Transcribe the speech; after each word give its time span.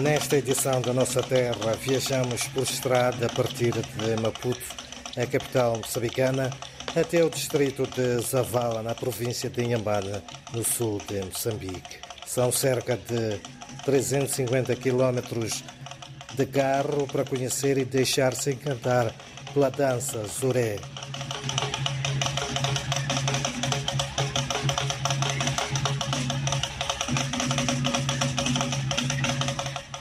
Nesta 0.00 0.36
edição 0.36 0.80
da 0.80 0.92
Nossa 0.92 1.20
Terra, 1.22 1.72
viajamos 1.82 2.44
por 2.48 2.62
estrada 2.62 3.26
a 3.26 3.28
partir 3.28 3.72
de 3.72 4.22
Maputo, 4.22 4.60
a 5.16 5.26
capital 5.26 5.76
moçambicana, 5.76 6.50
até 6.94 7.24
o 7.24 7.28
distrito 7.28 7.84
de 7.84 8.20
Zavala, 8.20 8.80
na 8.80 8.94
província 8.94 9.50
de 9.50 9.64
Inhambane, 9.64 10.22
no 10.52 10.62
sul 10.62 11.00
de 11.08 11.20
Moçambique. 11.24 11.98
São 12.24 12.52
cerca 12.52 12.96
de 12.96 13.40
350 13.84 14.76
quilómetros 14.76 15.64
de 16.34 16.46
carro 16.46 17.08
para 17.08 17.24
conhecer 17.24 17.76
e 17.76 17.84
deixar-se 17.84 18.52
encantar 18.52 19.12
pela 19.52 19.68
dança 19.68 20.24
Zuré. 20.26 20.76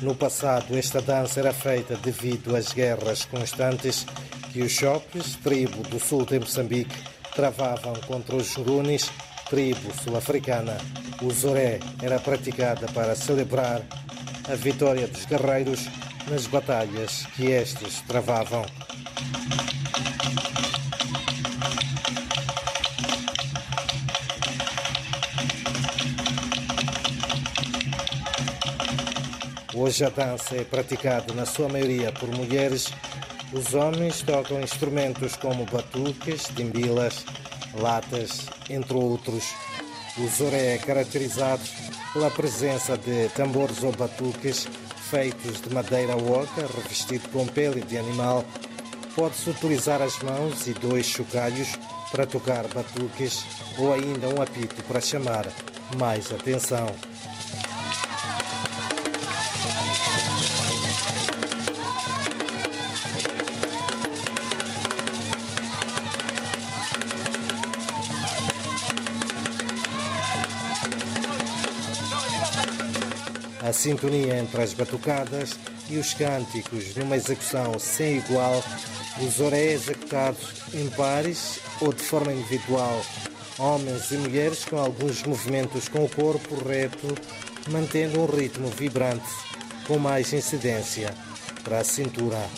No 0.00 0.14
passado, 0.14 0.76
esta 0.76 1.02
dança 1.02 1.40
era 1.40 1.52
feita 1.52 1.96
devido 1.96 2.54
às 2.54 2.72
guerras 2.72 3.24
constantes 3.24 4.06
que 4.52 4.62
os 4.62 4.70
Chopes, 4.70 5.36
tribo 5.42 5.82
do 5.88 5.98
sul 5.98 6.24
de 6.24 6.38
Moçambique, 6.38 6.94
travavam 7.34 7.94
contra 8.06 8.36
os 8.36 8.52
Jurunis, 8.52 9.10
tribo 9.50 9.92
sul-africana. 10.02 10.76
O 11.20 11.30
Zoré 11.30 11.80
era 12.00 12.20
praticada 12.20 12.86
para 12.92 13.16
celebrar 13.16 13.82
a 14.48 14.54
vitória 14.54 15.08
dos 15.08 15.24
guerreiros 15.24 15.88
nas 16.30 16.46
batalhas 16.46 17.26
que 17.34 17.46
estes 17.46 18.00
travavam. 18.02 18.64
Hoje 29.74 30.02
a 30.02 30.08
dança 30.08 30.56
é 30.56 30.64
praticada 30.64 31.34
na 31.34 31.44
sua 31.44 31.68
maioria 31.68 32.10
por 32.10 32.28
mulheres. 32.30 32.86
Os 33.52 33.74
homens 33.74 34.22
tocam 34.22 34.60
instrumentos 34.62 35.36
como 35.36 35.66
batuques, 35.66 36.44
timbilas, 36.56 37.26
latas, 37.74 38.46
entre 38.70 38.94
outros. 38.94 39.44
O 40.16 40.26
zoré 40.26 40.74
é 40.74 40.78
caracterizado 40.78 41.62
pela 42.14 42.30
presença 42.30 42.96
de 42.96 43.28
tambores 43.30 43.82
ou 43.82 43.92
batuques 43.92 44.66
feitos 45.10 45.60
de 45.60 45.72
madeira 45.72 46.16
oca, 46.16 46.66
revestido 46.74 47.28
com 47.28 47.46
pele 47.46 47.82
de 47.82 47.98
animal. 47.98 48.44
Pode-se 49.14 49.50
utilizar 49.50 50.00
as 50.00 50.18
mãos 50.20 50.66
e 50.66 50.72
dois 50.72 51.04
chocalhos 51.04 51.68
para 52.10 52.26
tocar 52.26 52.66
batuques 52.68 53.44
ou 53.76 53.92
ainda 53.92 54.28
um 54.28 54.40
apito 54.40 54.82
para 54.84 55.00
chamar 55.00 55.46
mais 55.98 56.32
atenção. 56.32 56.86
A 73.68 73.72
sintonia 73.74 74.38
entre 74.38 74.62
as 74.62 74.72
batucadas 74.72 75.58
e 75.90 75.98
os 75.98 76.14
cânticos 76.14 76.96
numa 76.96 77.16
execução 77.16 77.78
sem 77.78 78.16
igual, 78.16 78.64
o 79.20 79.28
zoré 79.28 79.66
é 79.66 79.72
executado 79.72 80.38
em 80.72 80.88
pares 80.88 81.60
ou 81.78 81.92
de 81.92 82.02
forma 82.02 82.32
individual, 82.32 82.98
homens 83.58 84.10
e 84.10 84.16
mulheres 84.16 84.64
com 84.64 84.78
alguns 84.78 85.22
movimentos 85.22 85.86
com 85.86 86.02
o 86.02 86.08
corpo 86.08 86.54
reto, 86.66 87.14
mantendo 87.70 88.22
um 88.22 88.24
ritmo 88.24 88.68
vibrante 88.68 89.28
com 89.86 89.98
mais 89.98 90.32
incidência 90.32 91.14
para 91.62 91.80
a 91.80 91.84
cintura. 91.84 92.48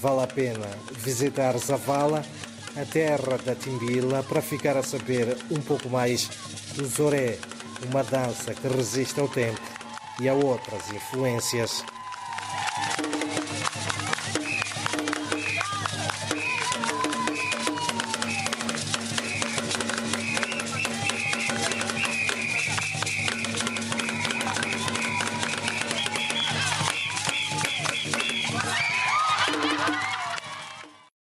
Vale 0.00 0.22
a 0.22 0.26
pena 0.26 0.68
visitar 1.04 1.54
Zavala 1.58 2.24
a 2.76 2.84
terra 2.84 3.36
da 3.44 3.54
Timbila 3.54 4.22
para 4.22 4.40
ficar 4.40 4.76
a 4.76 4.82
saber 4.82 5.36
um 5.50 5.60
pouco 5.60 5.88
mais 5.88 6.28
do 6.74 6.86
Zoré, 6.86 7.38
uma 7.90 8.02
dança 8.02 8.54
que 8.54 8.68
resiste 8.68 9.20
ao 9.20 9.28
tempo 9.28 9.60
e 10.20 10.28
a 10.28 10.34
outras 10.34 10.90
influências. 10.90 11.84